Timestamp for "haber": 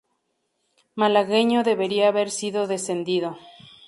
2.07-2.29